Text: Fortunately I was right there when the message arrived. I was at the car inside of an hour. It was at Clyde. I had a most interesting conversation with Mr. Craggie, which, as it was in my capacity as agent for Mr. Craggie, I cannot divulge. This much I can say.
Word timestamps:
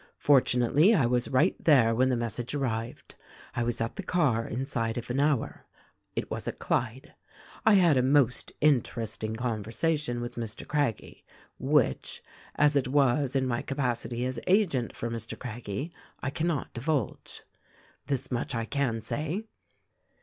Fortunately 0.17 0.95
I 0.95 1.05
was 1.05 1.27
right 1.27 1.55
there 1.63 1.93
when 1.93 2.09
the 2.09 2.17
message 2.17 2.55
arrived. 2.55 3.13
I 3.55 3.61
was 3.61 3.79
at 3.79 3.97
the 3.97 4.01
car 4.01 4.47
inside 4.47 4.97
of 4.97 5.11
an 5.11 5.19
hour. 5.19 5.67
It 6.15 6.31
was 6.31 6.47
at 6.47 6.57
Clyde. 6.57 7.13
I 7.67 7.75
had 7.75 7.97
a 7.97 8.01
most 8.01 8.51
interesting 8.61 9.35
conversation 9.35 10.19
with 10.19 10.37
Mr. 10.37 10.67
Craggie, 10.67 11.23
which, 11.59 12.23
as 12.55 12.75
it 12.75 12.87
was 12.87 13.35
in 13.35 13.45
my 13.45 13.61
capacity 13.61 14.25
as 14.25 14.39
agent 14.47 14.95
for 14.95 15.11
Mr. 15.11 15.37
Craggie, 15.37 15.91
I 16.19 16.31
cannot 16.31 16.73
divulge. 16.73 17.43
This 18.07 18.31
much 18.31 18.55
I 18.55 18.65
can 18.65 19.03
say. 19.03 19.43